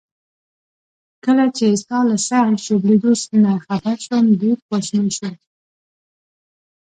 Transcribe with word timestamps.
کله 1.25 1.45
چي 1.57 1.65
ستا 1.81 1.99
له 2.09 2.17
سخت 2.27 2.55
ژوبلېدو 2.65 3.11
نه 3.43 3.51
خبر 3.65 3.95
شوم، 4.05 4.25
ډیر 4.41 4.57
خواشینی 4.65 5.11
شوم. 5.17 5.35